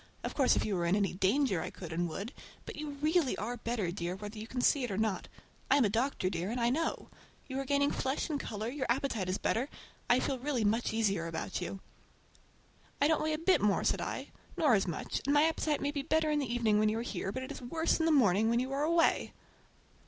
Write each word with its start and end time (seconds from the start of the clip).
Of 0.23 0.33
course 0.33 0.55
if 0.55 0.65
you 0.65 0.73
were 0.75 0.87
in 0.87 0.95
any 0.95 1.13
danger 1.13 1.61
I 1.61 1.69
could 1.69 1.93
and 1.93 2.09
would, 2.09 2.33
but 2.65 2.75
you 2.75 2.97
really 3.03 3.37
are 3.37 3.55
better, 3.57 3.91
dear, 3.91 4.15
whether 4.15 4.39
you 4.39 4.47
can 4.47 4.59
see 4.59 4.83
it 4.83 4.89
or 4.89 4.97
not. 4.97 5.27
I 5.69 5.77
am 5.77 5.85
a 5.85 5.89
doctor, 5.91 6.27
dear, 6.27 6.49
and 6.49 6.59
I 6.59 6.71
know. 6.71 7.09
You 7.47 7.59
are 7.59 7.65
gaining 7.65 7.91
flesh 7.91 8.27
and 8.27 8.39
color, 8.39 8.67
your 8.67 8.87
appetite 8.89 9.29
is 9.29 9.37
better. 9.37 9.69
I 10.09 10.19
feel 10.19 10.39
really 10.39 10.65
much 10.65 10.91
easier 10.91 11.27
about 11.27 11.61
you." 11.61 11.81
"I 12.99 13.07
don't 13.07 13.21
weigh 13.21 13.33
a 13.33 13.37
bit 13.37 13.61
more," 13.61 13.83
said 13.83 14.01
I, 14.01 14.29
"nor 14.57 14.73
as 14.73 14.87
much; 14.87 15.21
and 15.27 15.35
my 15.35 15.43
appetite 15.43 15.81
may 15.81 15.91
be 15.91 16.01
better 16.01 16.31
in 16.31 16.39
the 16.39 16.51
evening, 16.51 16.79
when 16.79 16.89
you 16.89 16.97
are 16.97 17.01
here, 17.03 17.31
but 17.31 17.43
it 17.43 17.51
is 17.51 17.61
worse 17.61 17.99
in 17.99 18.07
the 18.07 18.11
morning 18.11 18.49
when 18.49 18.59
you 18.59 18.71
are 18.71 18.81
away." 18.83 19.33